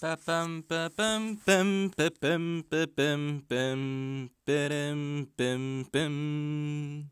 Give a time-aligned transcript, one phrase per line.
[0.00, 7.10] パパンパパンパンパパンパパンパンペレンペンペン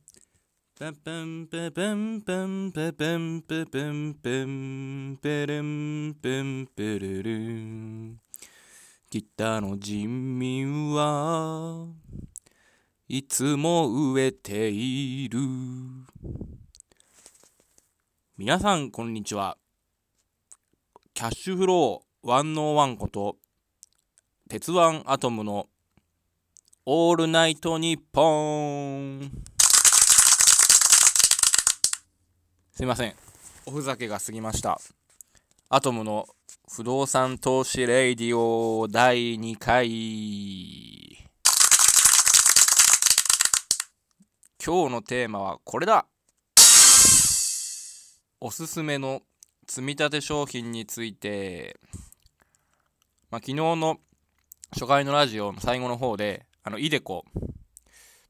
[0.79, 8.21] パパンパパンパンパパンパパンペンペレンペンペレルン
[9.11, 11.89] 北の人民は
[13.09, 15.41] いつも飢えている
[18.39, 19.59] 皆さんこんにちは
[21.13, 23.37] キャッシュフロー101こと
[24.51, 25.69] 鉄腕アトムの
[26.85, 29.31] オールナイトニッポン
[32.73, 33.15] すいません
[33.67, 34.81] おふざけが過ぎました
[35.69, 36.27] アトムの
[36.69, 39.87] 不動産投資レイディオ第2回
[44.65, 46.07] 今日のテーマはこれだ
[48.41, 49.23] おすすめの
[49.69, 51.79] 積み立て商品について
[53.31, 53.99] まあ、昨日の
[54.73, 57.25] 初回のラジオの最後の方で、あの、イデコ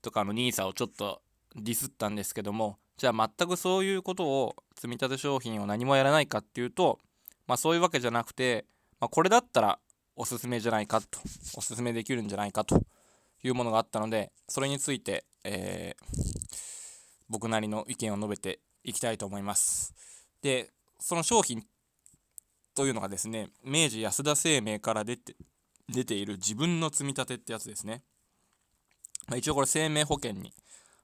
[0.01, 1.21] とかの NISA をちょっと
[1.55, 6.99] ディスったんですけども、じゃあ全くそういうことを積み立て商品を何もやらないかっていうと、
[7.47, 8.65] まあそういうわけじゃなくて、
[8.99, 9.79] まあ、これだったら
[10.17, 11.07] おすすめじゃないかと、
[11.57, 12.83] おすすめできるんじゃないかと
[13.43, 16.47] いうものがあったので、それについて、えー、
[17.29, 19.95] 僕なりの意見を述べていきたいと思います。
[20.41, 21.67] で、その商品
[22.77, 25.35] というのがですね明治安田生命から出て
[25.89, 28.03] 出ている自分の積み立てってやつですね、
[29.29, 30.53] まあ、一応これ生命保険に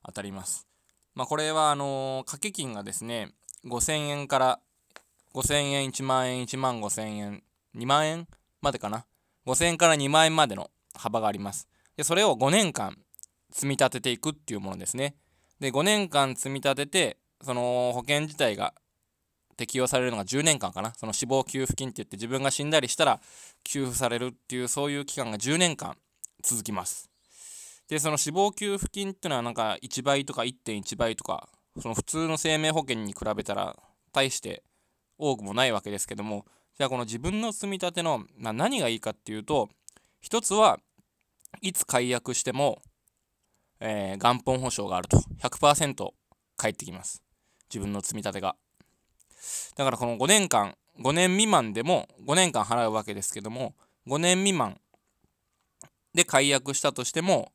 [0.05, 0.67] 当たります。
[1.15, 3.33] まあこれはあの、掛け金がですね
[3.65, 4.61] 5000円から
[5.35, 7.43] 5000円1万円1万5000円
[7.77, 8.27] 2万円
[8.61, 9.07] までかな。
[9.47, 11.69] 5000円から2万円までの幅があります。
[11.97, 12.99] でそれを5年間
[13.51, 15.15] 積み立てていくっていうものですね。
[15.61, 18.75] で5年間積み立ててその保険自体が
[19.57, 20.93] 適用されるのが10年間かな。
[20.95, 23.21] その死亡給付金って言って自分が死んだりしたら
[23.65, 25.97] 給付されるっていうそういう期間が10年間
[26.43, 27.11] 続きます。
[27.89, 31.49] でその死亡給付金っていうのはなんか1倍とか1.1倍とか
[31.81, 33.77] その普通の生命保険に比べたら
[34.13, 34.63] 大して
[35.19, 36.47] 多くもないわけですけども
[36.79, 39.69] じゃあこの自分の積み立ての、まあ、何がいいかっていうと
[40.21, 40.79] 一つは
[41.61, 42.81] いつ解約しても、
[43.81, 45.19] えー、元本保証があると。
[45.43, 46.11] 100%
[46.57, 47.23] 返ってきます。
[47.69, 48.57] 自分の積み立てが。
[49.77, 53.75] だからこの5年間5年未満でも5年間払うわけですけども
[54.07, 54.79] 5年未満
[56.15, 57.53] で解約したとしても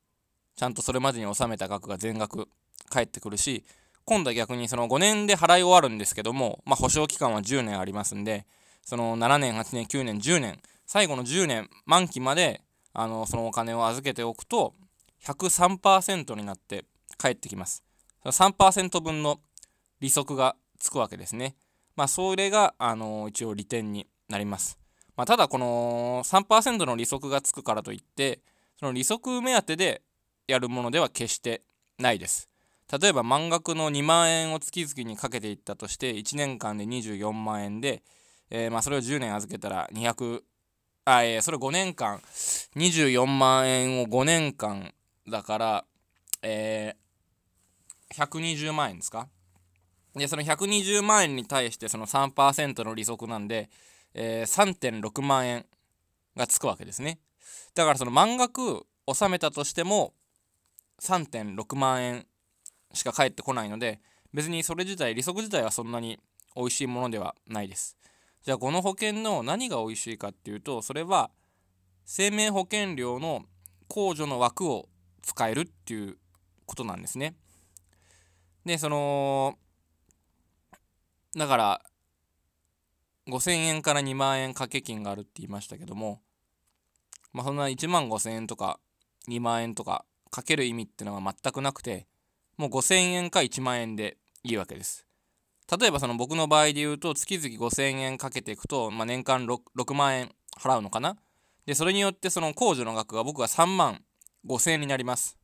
[0.55, 2.47] ちゃんとそれまでに納めた額が全額
[2.89, 3.63] 返ってくるし
[4.05, 8.45] 今度は逆にその5年で払い終わるんですけども、まあ、保証期間は10年ありますんで
[8.83, 12.61] その7年8年9年10年最後の10年満期まで
[12.93, 14.73] あのそのお金を預けておくと
[15.23, 16.85] 103%になって
[17.17, 17.83] 返ってきます。
[18.23, 19.39] 3%分の
[19.99, 21.55] 利息がつくわけですね。
[21.97, 24.77] まあ、それが、あの一応利点になります。
[25.15, 28.41] まあ、ただ、この3%の利息がつくからといって、
[28.79, 30.03] その利息目当てで
[30.47, 31.63] やるものでは決して
[31.97, 32.49] ないです。
[33.01, 38.03] 例えば、満額の2万円を月々にかけていったとして、1年間で24万円で、
[38.51, 40.41] えー、まあそれを10年預けたら200、
[41.05, 42.19] あ、えー、それ5年間、
[42.75, 44.93] 24万円を5年間
[45.27, 45.85] だから、
[46.43, 49.27] えー、120万円ですか？
[50.17, 53.69] で、その120万円に対してその3%の利息なんで、
[54.13, 55.65] えー、3.6万円
[56.35, 57.19] がつくわけですね。
[57.75, 60.13] だからその満額納めたとしても
[61.01, 62.25] 3.6万円
[62.93, 63.99] しか返ってこないので、
[64.33, 66.19] 別にそれ自体、利息自体はそんなに
[66.55, 67.97] 美味しいものではないです。
[68.43, 71.29] じゃあこの保険の何が美味しいかっていうと、それは
[72.05, 73.43] 生命保険料の
[73.89, 74.89] 控除の枠を
[75.21, 76.17] 使えるっていう
[76.65, 77.35] ことなんですね。
[78.65, 79.57] で、その
[81.35, 81.81] だから
[83.27, 86.21] 5000円から2万円掛け金があるって言いましたけども
[87.33, 88.79] まあそんな1万5000円とか
[89.27, 92.07] 2万円とかかける意味ってのは全くなくて
[92.57, 95.05] もう5000円か1万円でいいわけです。
[95.79, 101.17] 例えばその僕の場合で言うと月々5000円かけていくと、まあ、年間 6, 6万円払うのかな。
[101.65, 104.01] でそれによってその控除の額が僕は3万
[104.47, 105.37] 5000円になります。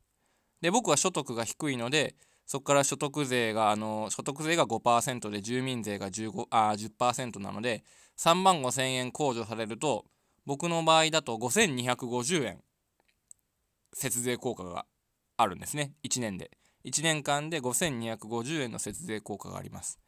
[0.62, 7.84] で僕は所得が低いのでそこから所得税があの所得税が5%で住民税が15あ10%なので
[8.18, 10.06] 3万5千円控除されると
[10.46, 12.60] 僕の場合だと5250円
[13.94, 14.86] 節税効果が
[15.38, 15.94] あるんですね。
[16.04, 16.52] 1年で。
[16.86, 20.00] 1年間で5250円の節税効果があります。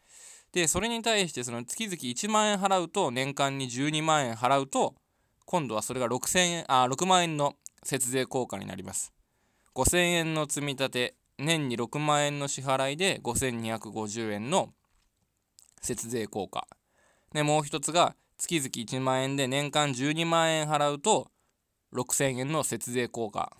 [0.52, 4.96] でそれに対してその月々1万円払うと年間に12万円払うと
[5.46, 9.14] 今度はそれが6000円あ6万円の節税効果になります。
[9.76, 14.70] 5000円の積み立て年に6万円の支払いで5250円の
[15.82, 16.68] 節税効果。
[17.34, 21.30] でもう一つが月々1万円で年間12万円払うと
[21.94, 23.52] 6000円の節税効果。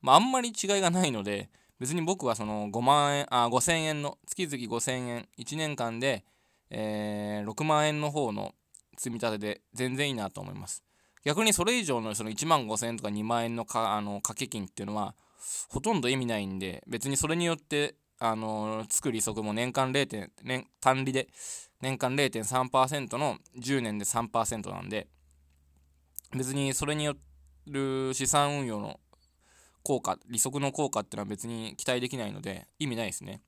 [0.00, 6.24] まああんまり違いがないので別に僕はその5万円あ5000円の月々5000円1年間で、
[6.70, 8.54] えー、6万円の方の
[8.96, 10.82] 積み立てで全然いいなと思います。
[11.24, 15.14] 逆にそれ以上のその1万5000円とか2万円のかあの掛け金っていうのは
[15.68, 20.06] ほとんど意味ないんで別にそれによってあのつく利息も年間 0.
[20.06, 21.28] 点年単利で
[21.80, 25.06] 年間0.3%の10年で3%なんで
[26.36, 27.14] 別にそれによ
[27.66, 28.98] る資産運用の
[29.82, 33.40] 効果利息の効果っていうのは別に期待できないので意味ないですね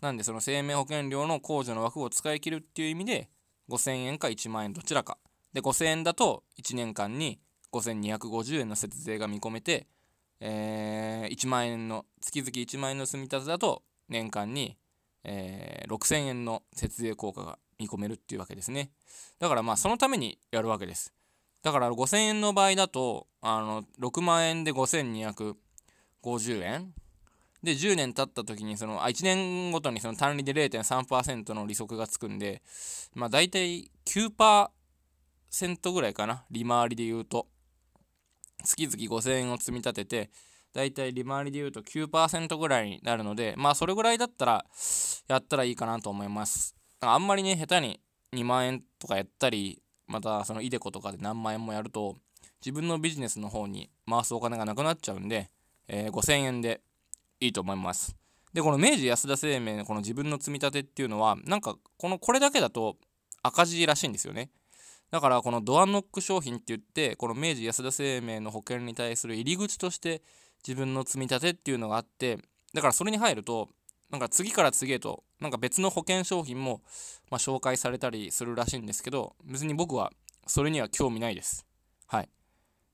[0.00, 3.28] なんでその生命保険料の控除の枠を使い切るっていう意味で
[3.70, 5.18] 5000円か1万円どちらか
[5.52, 7.40] で5000円だと1年間に
[7.72, 9.86] 5250円の節税が見込めて、
[10.40, 14.76] えー、1万円の月々1万円の積み立てだと年間に、
[15.24, 18.90] えー、6000円の節税効果が見込めるっていうわけですね。
[19.38, 21.12] だからまあそのためにやるわけです。
[21.62, 26.92] だから5000円の場合だとあの6万円で5250円。
[27.62, 32.60] で10年経った時にそのあ1年ごとにその単利で0.3%の利息がつくんで
[33.14, 34.68] まあ大体9%
[35.92, 36.44] ぐらいかな。
[36.50, 37.48] 利回りで言うと。
[38.64, 40.30] 月々5000円を積み立てて
[40.72, 44.64] だいたい利回りで言うと9%ぐらいになるのでまあそれぐらいだったら
[45.28, 46.74] やったらいいかなと思います。
[47.00, 48.00] あんまりね下手に
[48.32, 52.16] 2万円とかやったりまたそのイデコとかで何万円もやると
[52.64, 55.50] 自分のビジネスの方に回すお金がなくなっちゃうんで、
[55.86, 56.80] えー、5000円で
[57.40, 58.16] いいと思います。
[58.52, 62.96] でこの明治安田生命のこの自分の積み立てっていうのはなんかこのこれだけだと
[63.42, 64.50] 赤字らしいんですよね。
[65.14, 70.22] だからこのドアノック商品って言ってこの明治安田生命の保険に対する入り口として
[70.66, 72.40] 自分の積み立てっていうのがあって
[72.74, 73.68] だからそれに入ると
[74.10, 76.80] なんか次から次へとなんか別の保険商品も、
[77.30, 80.10] ま、紹介されたりするらしいんですけど別に僕は
[80.48, 81.64] それには興味ないです。
[82.08, 82.28] はい。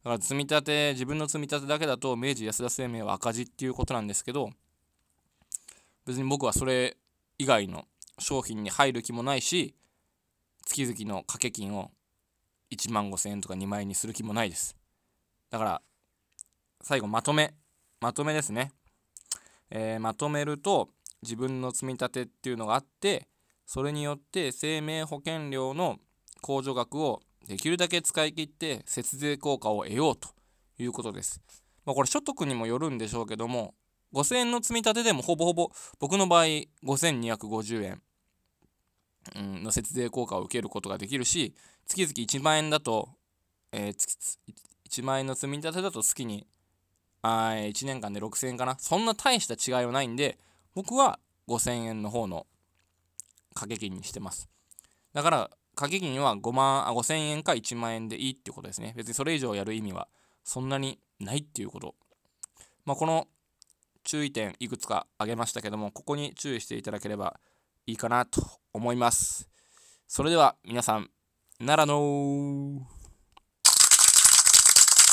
[0.05, 4.51] だから積み立て自分の積み立てだけだと明治安田生命は赤字っていうことなんですけど
[6.05, 6.99] 別に僕はそれ
[7.39, 7.87] 以外の
[8.19, 9.75] 商品に入る気もないし
[10.67, 11.91] 月々の掛け金を
[12.71, 14.77] 1万5000円とか2万円にする気もないです
[15.51, 15.83] だから
[16.83, 17.55] 最後まとめ
[18.01, 18.73] まとめですね、
[19.71, 20.89] えー、まとめると
[21.23, 23.29] 自分の積み立てっていうのがあって
[23.67, 25.99] それによって生命保険料の
[26.43, 30.29] 控除額をできるだけ使い切って節税効果を得ようと
[30.79, 31.41] いうことです。
[31.85, 33.75] まあ、これ所得にもよるんでしょうけども
[34.13, 36.45] 5000円の積み立てでもほぼほぼ僕の場合
[36.85, 38.03] 5250円
[39.63, 41.55] の節税効果を受けることができるし
[41.91, 43.09] 月々1万円だと、
[43.73, 44.39] えー、
[44.89, 46.47] 1万円の積み立てだと月に
[47.23, 48.77] あ1年間で6000円かな。
[48.79, 50.39] そんな大した違いはないんで
[50.75, 52.47] 僕は5000円の方の
[53.55, 54.49] 掛け金にしてます。
[55.13, 58.95] だから掛け金は5万あ5000円か1万円でいいってことですね。
[58.97, 60.07] 別にそれ以上やる意味は
[60.45, 61.97] そんなにないっていうこと。
[62.85, 63.27] まあこの
[64.05, 67.41] 注意点いくつか挙げましたけどもここに注意していただければ
[67.87, 68.41] いいかなと
[68.73, 69.51] 思います。
[70.07, 71.11] それでは皆さん
[71.61, 72.81] ならの